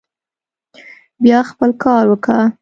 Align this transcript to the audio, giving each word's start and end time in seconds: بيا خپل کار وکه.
بيا 1.23 1.39
خپل 1.49 1.69
کار 1.83 2.03
وکه. 2.09 2.37